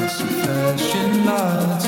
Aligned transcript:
Thank 0.00 1.87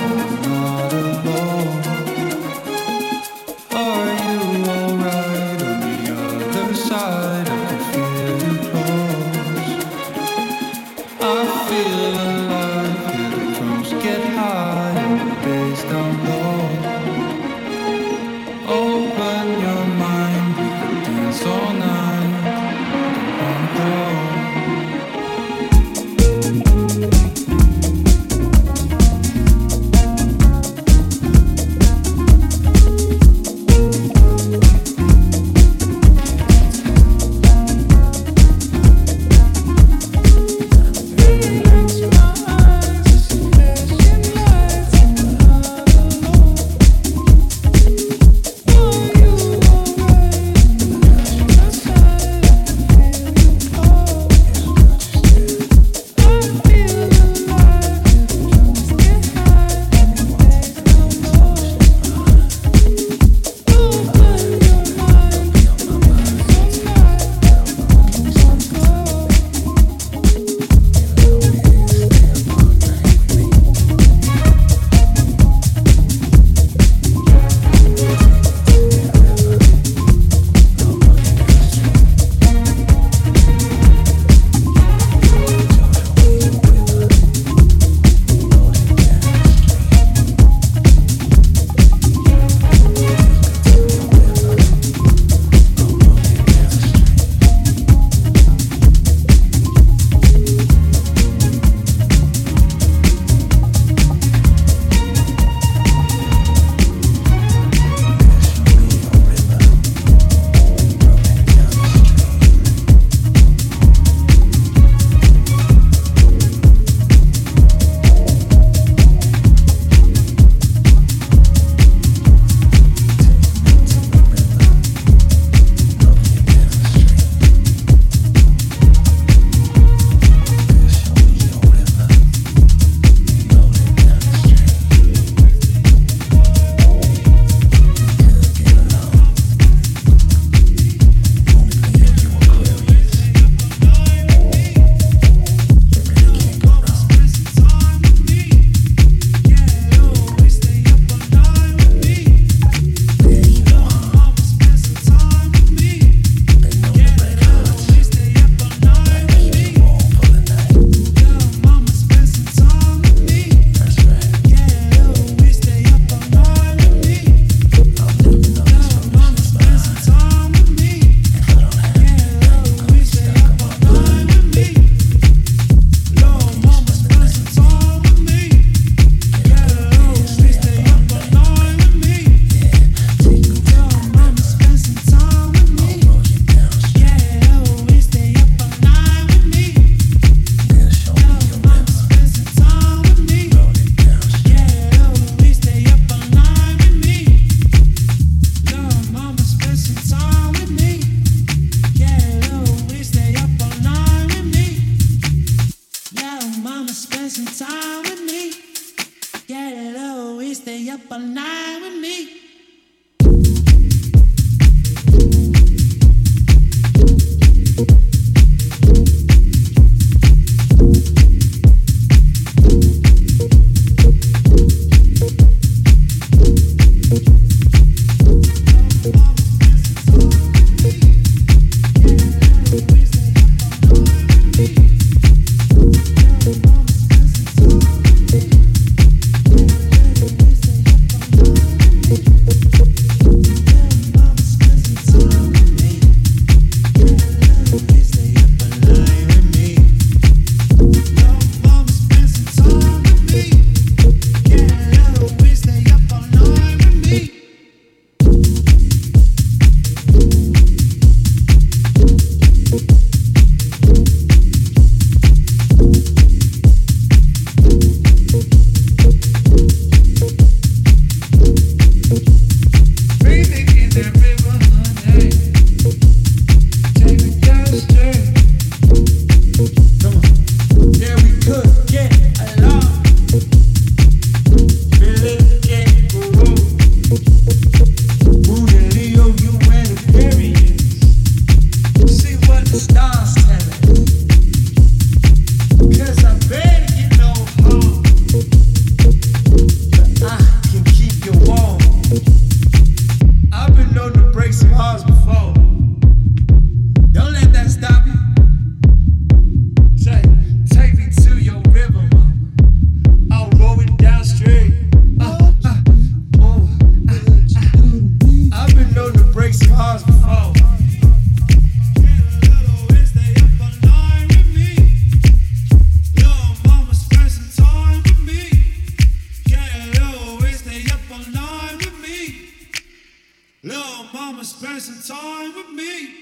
Little 333.63 334.07
mama 334.15 334.43
spend 334.43 334.81
some 334.81 335.17
time 335.17 335.55
with 335.55 335.69
me. 335.69 336.15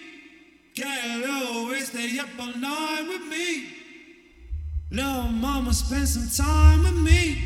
Can't 0.75 1.25
always 1.25 1.89
stay 1.89 2.19
up 2.19 2.29
all 2.41 2.53
night 2.55 3.05
with 3.07 3.29
me. 3.31 3.69
Little 4.91 5.29
mama 5.31 5.73
spend 5.73 6.09
some 6.09 6.47
time 6.47 6.83
with 6.83 6.97
me. 6.97 7.39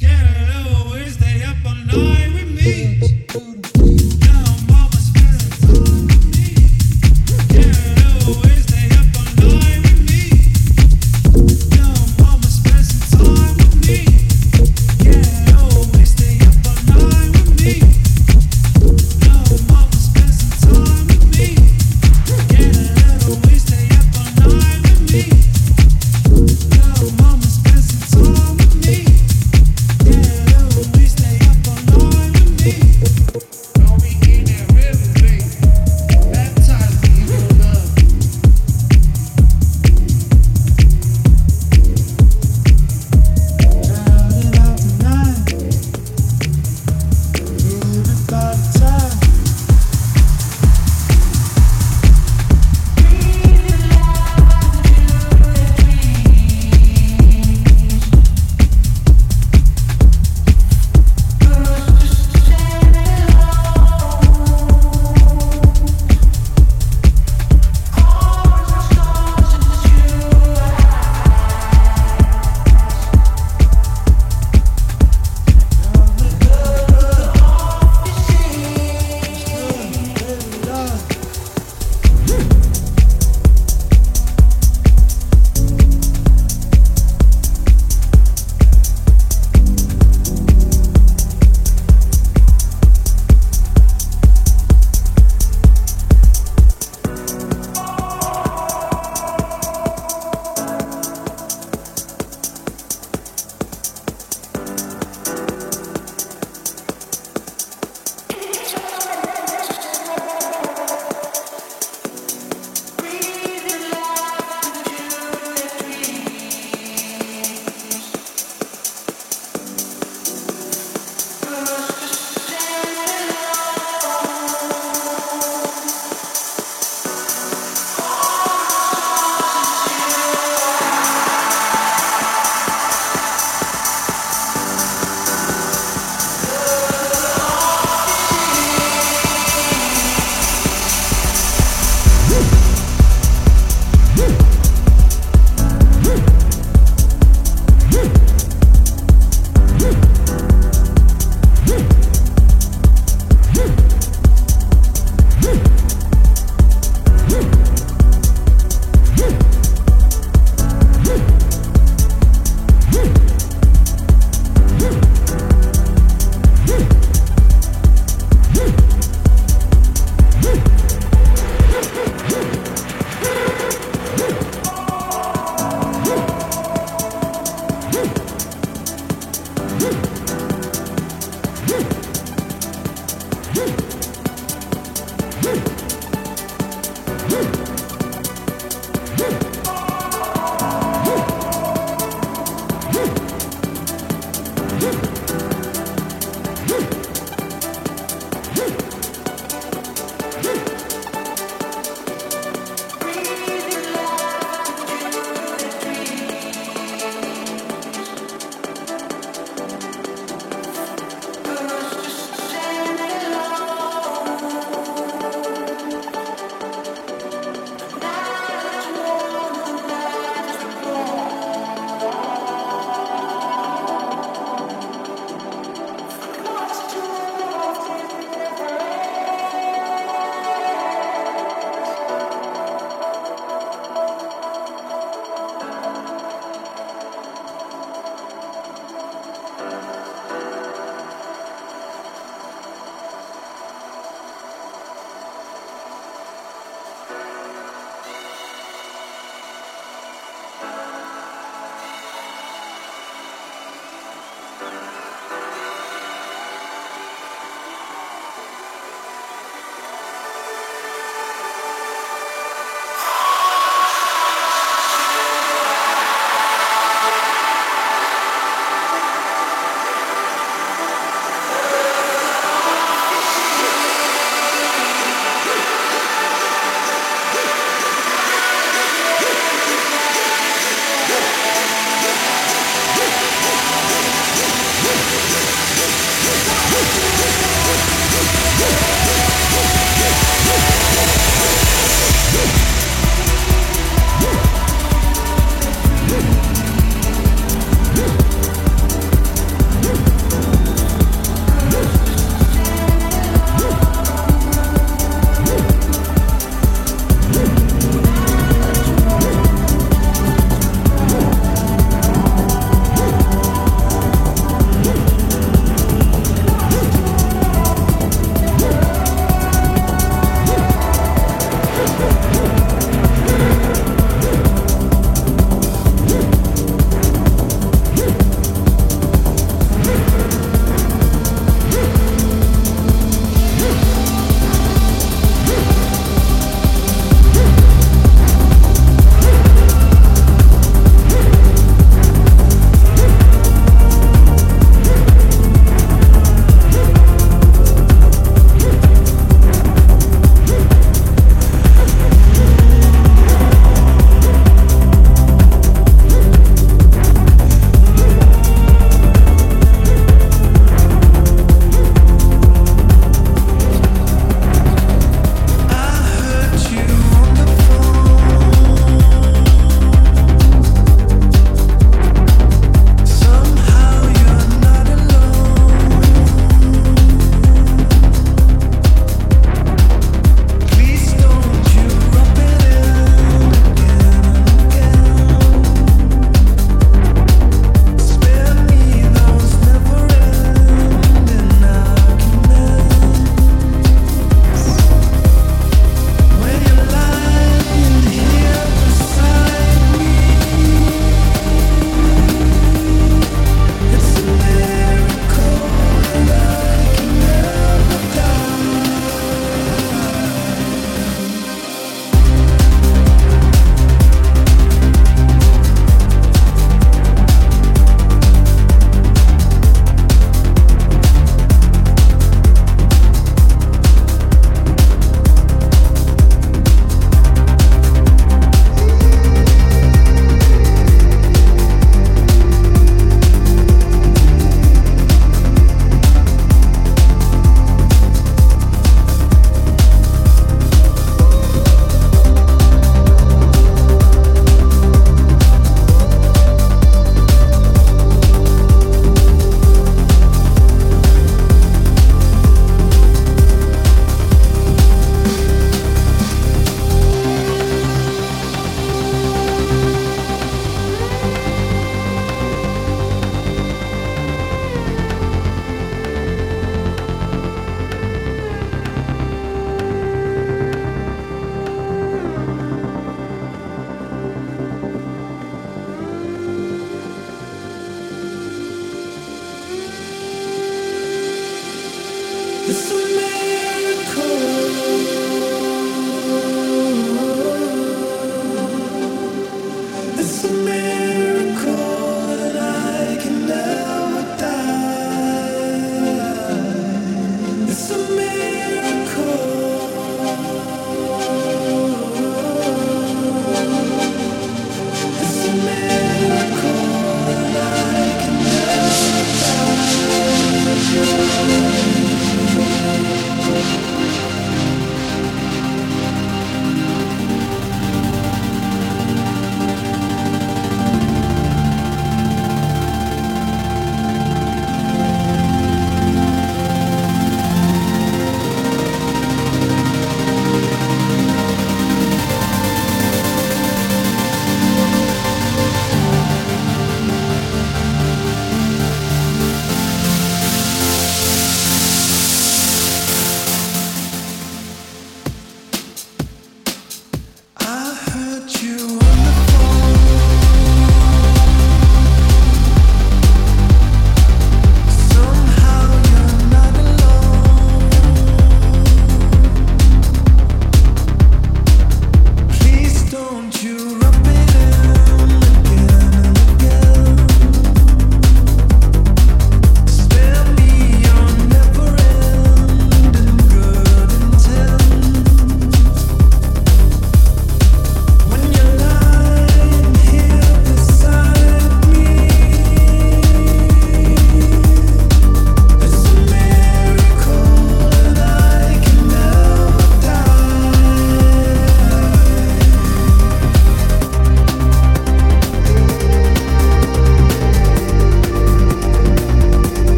Can't 0.00 0.66
always 0.66 1.14
stay 1.14 1.44
up 1.44 1.56
all 1.64 1.76
night 1.76 2.32
with 2.34 2.50
me. 2.50 3.13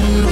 The 0.00 0.23